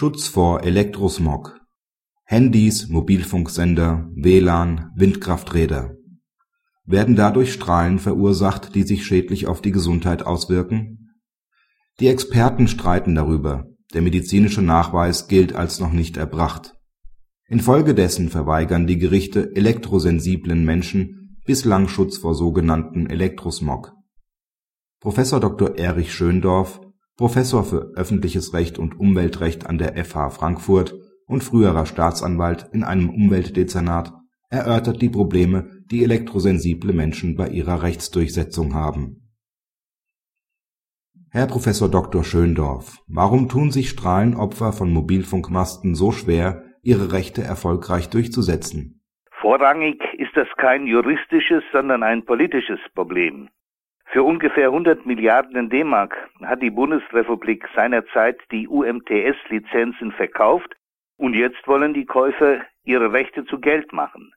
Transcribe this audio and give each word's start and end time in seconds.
Schutz 0.00 0.28
vor 0.28 0.64
Elektrosmog 0.64 1.60
Handys, 2.24 2.88
Mobilfunksender, 2.88 4.08
WLAN, 4.14 4.92
Windkrafträder. 4.96 5.94
Werden 6.86 7.16
dadurch 7.16 7.52
Strahlen 7.52 7.98
verursacht, 7.98 8.74
die 8.74 8.84
sich 8.84 9.04
schädlich 9.04 9.46
auf 9.46 9.60
die 9.60 9.72
Gesundheit 9.72 10.22
auswirken? 10.22 11.20
Die 11.98 12.06
Experten 12.06 12.66
streiten 12.66 13.14
darüber, 13.14 13.66
der 13.92 14.00
medizinische 14.00 14.62
Nachweis 14.62 15.28
gilt 15.28 15.54
als 15.54 15.80
noch 15.80 15.92
nicht 15.92 16.16
erbracht. 16.16 16.72
Infolgedessen 17.46 18.30
verweigern 18.30 18.86
die 18.86 18.96
Gerichte 18.96 19.54
elektrosensiblen 19.54 20.64
Menschen 20.64 21.36
bislang 21.44 21.88
Schutz 21.88 22.16
vor 22.16 22.34
sogenannten 22.34 23.06
Elektrosmog. 23.06 23.92
Prof. 25.00 25.16
Dr. 25.16 25.76
Erich 25.76 26.14
Schöndorf 26.14 26.80
Professor 27.20 27.64
für 27.64 27.92
öffentliches 27.96 28.54
Recht 28.54 28.78
und 28.78 28.98
Umweltrecht 28.98 29.66
an 29.66 29.76
der 29.76 29.92
FH 30.02 30.30
Frankfurt 30.30 30.94
und 31.26 31.44
früherer 31.44 31.84
Staatsanwalt 31.84 32.70
in 32.72 32.82
einem 32.82 33.10
Umweltdezernat, 33.10 34.14
erörtert 34.48 35.02
die 35.02 35.10
Probleme, 35.10 35.68
die 35.90 36.02
elektrosensible 36.02 36.94
Menschen 36.94 37.36
bei 37.36 37.48
ihrer 37.48 37.82
Rechtsdurchsetzung 37.82 38.72
haben. 38.72 39.34
Herr 41.30 41.46
Prof. 41.46 41.66
Dr. 41.90 42.24
Schöndorf, 42.24 42.96
warum 43.06 43.50
tun 43.50 43.70
sich 43.70 43.90
Strahlenopfer 43.90 44.72
von 44.72 44.90
Mobilfunkmasten 44.90 45.94
so 45.94 46.12
schwer, 46.12 46.62
ihre 46.82 47.12
Rechte 47.12 47.42
erfolgreich 47.42 48.08
durchzusetzen? 48.08 49.04
Vorrangig 49.42 50.00
ist 50.16 50.34
das 50.36 50.48
kein 50.56 50.86
juristisches, 50.86 51.64
sondern 51.70 52.02
ein 52.02 52.24
politisches 52.24 52.80
Problem. 52.94 53.50
Für 54.12 54.24
ungefähr 54.24 54.66
100 54.66 55.06
Milliarden 55.06 55.70
D-Mark 55.70 56.16
hat 56.42 56.60
die 56.62 56.70
Bundesrepublik 56.70 57.64
seinerzeit 57.76 58.40
die 58.50 58.66
UMTS-Lizenzen 58.66 60.10
verkauft 60.10 60.74
und 61.16 61.34
jetzt 61.34 61.68
wollen 61.68 61.94
die 61.94 62.06
Käufer 62.06 62.60
ihre 62.82 63.12
Rechte 63.12 63.44
zu 63.44 63.60
Geld 63.60 63.92
machen. 63.92 64.32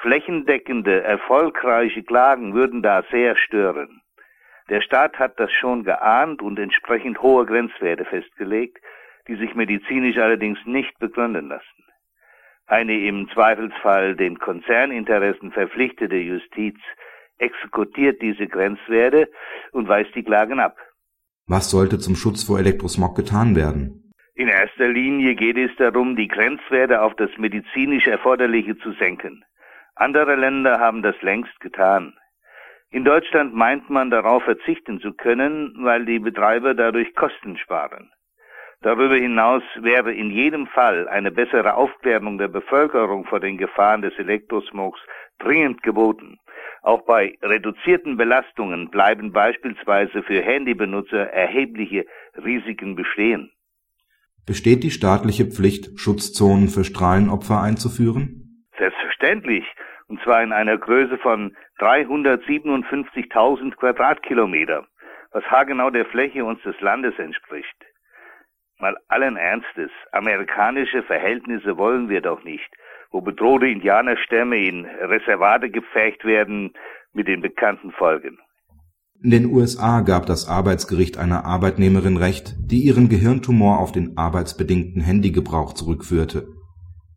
Flächendeckende, 0.00 1.04
erfolgreiche 1.04 2.02
Klagen 2.02 2.54
würden 2.54 2.82
da 2.82 3.04
sehr 3.12 3.36
stören. 3.36 4.02
Der 4.70 4.80
Staat 4.80 5.20
hat 5.20 5.38
das 5.38 5.52
schon 5.52 5.84
geahnt 5.84 6.42
und 6.42 6.58
entsprechend 6.58 7.22
hohe 7.22 7.46
Grenzwerte 7.46 8.04
festgelegt, 8.04 8.78
die 9.28 9.36
sich 9.36 9.54
medizinisch 9.54 10.18
allerdings 10.18 10.58
nicht 10.64 10.98
begründen 10.98 11.48
lassen. 11.48 11.84
Eine 12.66 12.98
im 13.06 13.28
Zweifelsfall 13.30 14.16
den 14.16 14.40
Konzerninteressen 14.40 15.52
verpflichtete 15.52 16.16
Justiz 16.16 16.80
exekutiert 17.38 18.22
diese 18.22 18.46
Grenzwerte 18.46 19.30
und 19.72 19.88
weist 19.88 20.14
die 20.14 20.22
Klagen 20.22 20.60
ab. 20.60 20.76
Was 21.46 21.70
sollte 21.70 21.98
zum 21.98 22.16
Schutz 22.16 22.44
vor 22.44 22.58
Elektrosmog 22.58 23.14
getan 23.14 23.54
werden? 23.54 24.12
In 24.34 24.48
erster 24.48 24.88
Linie 24.88 25.34
geht 25.34 25.56
es 25.56 25.70
darum, 25.78 26.16
die 26.16 26.28
Grenzwerte 26.28 27.00
auf 27.02 27.14
das 27.14 27.30
medizinisch 27.38 28.06
Erforderliche 28.06 28.76
zu 28.78 28.92
senken. 28.92 29.44
Andere 29.94 30.34
Länder 30.36 30.78
haben 30.78 31.02
das 31.02 31.20
längst 31.22 31.58
getan. 31.60 32.14
In 32.90 33.04
Deutschland 33.04 33.54
meint 33.54 33.88
man 33.90 34.10
darauf 34.10 34.42
verzichten 34.42 35.00
zu 35.00 35.12
können, 35.14 35.74
weil 35.78 36.04
die 36.04 36.18
Betreiber 36.18 36.74
dadurch 36.74 37.14
Kosten 37.14 37.56
sparen. 37.56 38.12
Darüber 38.82 39.16
hinaus 39.16 39.62
wäre 39.76 40.12
in 40.12 40.30
jedem 40.30 40.66
Fall 40.66 41.08
eine 41.08 41.30
bessere 41.30 41.74
Aufklärung 41.74 42.38
der 42.38 42.48
Bevölkerung 42.48 43.24
vor 43.24 43.40
den 43.40 43.56
Gefahren 43.56 44.02
des 44.02 44.16
Elektrosmogs 44.18 45.00
dringend 45.38 45.82
geboten. 45.82 46.38
Auch 46.86 47.02
bei 47.02 47.36
reduzierten 47.42 48.16
Belastungen 48.16 48.90
bleiben 48.90 49.32
beispielsweise 49.32 50.22
für 50.22 50.40
Handybenutzer 50.40 51.18
erhebliche 51.32 52.06
Risiken 52.36 52.94
bestehen. 52.94 53.50
Besteht 54.46 54.84
die 54.84 54.92
staatliche 54.92 55.46
Pflicht, 55.46 55.98
Schutzzonen 55.98 56.68
für 56.68 56.84
Strahlenopfer 56.84 57.60
einzuführen? 57.60 58.68
Selbstverständlich, 58.78 59.64
und 60.06 60.22
zwar 60.22 60.44
in 60.44 60.52
einer 60.52 60.78
Größe 60.78 61.18
von 61.18 61.56
357.000 61.80 63.74
Quadratkilometer, 63.74 64.86
was 65.32 65.42
haargenau 65.46 65.90
der 65.90 66.06
Fläche 66.06 66.44
unseres 66.44 66.80
Landes 66.80 67.18
entspricht. 67.18 67.84
Mal 68.78 68.96
allen 69.08 69.36
Ernstes, 69.36 69.90
amerikanische 70.12 71.02
Verhältnisse 71.02 71.76
wollen 71.78 72.08
wir 72.08 72.20
doch 72.20 72.44
nicht 72.44 72.70
wo 73.10 73.20
bedrohte 73.20 73.66
Indianerstämme 73.66 74.58
in 74.58 74.84
Reservate 74.84 75.70
gepfercht 75.70 76.24
werden, 76.24 76.72
mit 77.12 77.28
den 77.28 77.40
bekannten 77.40 77.92
Folgen. 77.92 78.38
In 79.22 79.30
den 79.30 79.46
USA 79.46 80.02
gab 80.02 80.26
das 80.26 80.46
Arbeitsgericht 80.46 81.16
einer 81.16 81.46
Arbeitnehmerin 81.46 82.18
Recht, 82.18 82.54
die 82.58 82.80
ihren 82.80 83.08
Gehirntumor 83.08 83.78
auf 83.78 83.90
den 83.90 84.18
arbeitsbedingten 84.18 85.00
Handygebrauch 85.00 85.72
zurückführte. 85.72 86.46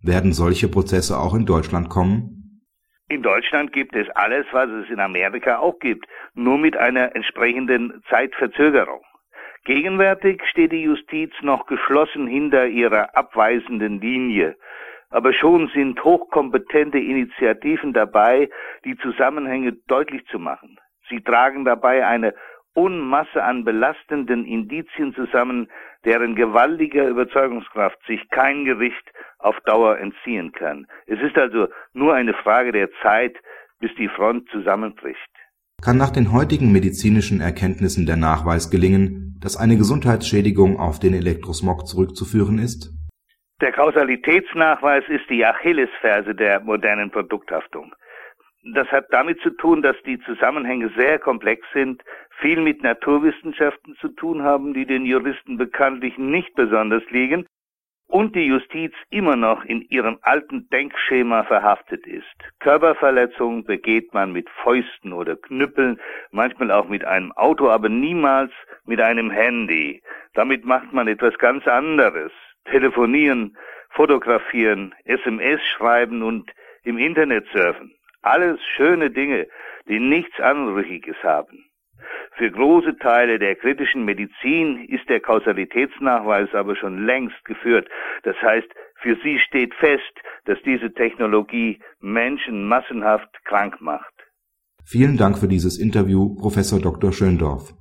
Werden 0.01 0.31
solche 0.31 0.69
Prozesse 0.69 1.19
auch 1.19 1.35
in 1.35 1.45
Deutschland 1.45 1.89
kommen? 1.89 2.61
In 3.09 3.21
Deutschland 3.21 3.73
gibt 3.73 3.93
es 3.95 4.07
alles, 4.15 4.45
was 4.53 4.69
es 4.69 4.89
in 4.89 5.01
Amerika 5.01 5.57
auch 5.57 5.77
gibt, 5.79 6.05
nur 6.35 6.57
mit 6.57 6.77
einer 6.77 7.13
entsprechenden 7.13 8.01
Zeitverzögerung. 8.09 9.01
Gegenwärtig 9.69 10.41
steht 10.49 10.71
die 10.71 10.81
Justiz 10.81 11.31
noch 11.43 11.67
geschlossen 11.67 12.25
hinter 12.25 12.65
ihrer 12.65 13.15
abweisenden 13.15 14.01
Linie, 14.01 14.55
aber 15.11 15.31
schon 15.31 15.69
sind 15.71 16.03
hochkompetente 16.03 16.97
Initiativen 16.97 17.93
dabei, 17.93 18.49
die 18.83 18.97
Zusammenhänge 18.97 19.73
deutlich 19.85 20.25
zu 20.31 20.39
machen. 20.39 20.79
Sie 21.07 21.21
tragen 21.21 21.65
dabei 21.65 22.03
eine 22.07 22.33
Unmasse 22.73 23.43
an 23.43 23.63
belastenden 23.63 24.43
Indizien 24.43 25.13
zusammen, 25.13 25.69
deren 26.03 26.33
gewaltiger 26.33 27.07
Überzeugungskraft 27.07 28.03
sich 28.07 28.27
kein 28.31 28.65
Gericht 28.65 29.11
auf 29.37 29.55
Dauer 29.67 29.99
entziehen 29.99 30.51
kann. 30.51 30.87
Es 31.05 31.21
ist 31.21 31.37
also 31.37 31.67
nur 31.93 32.15
eine 32.15 32.33
Frage 32.33 32.71
der 32.71 32.89
Zeit, 33.03 33.37
bis 33.79 33.93
die 33.99 34.09
Front 34.09 34.49
zusammenbricht. 34.49 35.29
Kann 35.83 35.97
nach 35.97 36.09
den 36.09 36.33
heutigen 36.33 36.71
medizinischen 36.71 37.39
Erkenntnissen 37.39 38.07
der 38.07 38.17
Nachweis 38.17 38.71
gelingen, 38.71 39.28
dass 39.41 39.57
eine 39.57 39.77
Gesundheitsschädigung 39.77 40.79
auf 40.79 40.99
den 40.99 41.13
Elektrosmog 41.13 41.87
zurückzuführen 41.87 42.59
ist? 42.59 42.91
Der 43.61 43.71
Kausalitätsnachweis 43.71 45.03
ist 45.09 45.29
die 45.29 45.45
Achillesferse 45.45 46.33
der 46.33 46.61
modernen 46.61 47.11
Produkthaftung. 47.11 47.93
Das 48.73 48.87
hat 48.89 49.07
damit 49.11 49.39
zu 49.41 49.51
tun, 49.51 49.81
dass 49.81 49.95
die 50.05 50.19
Zusammenhänge 50.21 50.91
sehr 50.97 51.19
komplex 51.19 51.65
sind, 51.73 52.01
viel 52.39 52.61
mit 52.61 52.83
Naturwissenschaften 52.83 53.95
zu 53.99 54.09
tun 54.09 54.43
haben, 54.43 54.73
die 54.73 54.85
den 54.85 55.05
Juristen 55.05 55.57
bekanntlich 55.57 56.17
nicht 56.17 56.53
besonders 56.55 57.03
liegen, 57.09 57.45
und 58.09 58.35
die 58.35 58.47
Justiz 58.47 58.91
immer 59.11 59.35
noch 59.35 59.63
in 59.63 59.81
ihrem 59.83 60.17
alten 60.23 60.67
Denkschema 60.69 61.43
verhaftet 61.43 62.07
ist. 62.07 62.25
Körperverletzungen 62.59 63.63
begeht 63.63 64.13
man 64.13 64.31
mit 64.31 64.49
Fäusten 64.63 65.13
oder 65.13 65.35
Knüppeln, 65.35 65.99
manchmal 66.31 66.71
auch 66.71 66.89
mit 66.89 67.05
einem 67.05 67.31
Auto, 67.33 67.69
aber 67.69 67.87
niemals 67.87 68.51
mit 68.89 68.99
einem 68.99 69.29
Handy. 69.29 70.01
Damit 70.33 70.65
macht 70.65 70.91
man 70.91 71.07
etwas 71.07 71.37
ganz 71.37 71.65
anderes 71.67 72.31
telefonieren, 72.65 73.55
fotografieren, 73.91 74.93
SMS 75.05 75.61
schreiben 75.75 76.23
und 76.23 76.51
im 76.83 76.97
Internet 76.97 77.45
surfen. 77.53 77.93
Alles 78.21 78.59
schöne 78.75 79.09
Dinge, 79.11 79.47
die 79.87 79.99
nichts 79.99 80.39
Anrüchiges 80.39 81.15
haben. 81.23 81.65
Für 82.37 82.49
große 82.49 82.97
Teile 82.97 83.37
der 83.37 83.55
kritischen 83.55 84.05
Medizin 84.05 84.85
ist 84.85 85.07
der 85.09 85.19
Kausalitätsnachweis 85.19 86.53
aber 86.53 86.75
schon 86.75 87.05
längst 87.05 87.43
geführt. 87.45 87.87
Das 88.23 88.35
heißt, 88.41 88.67
für 89.01 89.17
sie 89.23 89.39
steht 89.39 89.73
fest, 89.75 90.13
dass 90.45 90.57
diese 90.63 90.93
Technologie 90.93 91.79
Menschen 91.99 92.67
massenhaft 92.67 93.29
krank 93.45 93.81
macht. 93.81 94.13
Vielen 94.85 95.17
Dank 95.17 95.37
für 95.37 95.47
dieses 95.47 95.77
Interview, 95.77 96.35
Professor 96.35 96.79
Dr. 96.79 97.11
Schöndorf. 97.11 97.73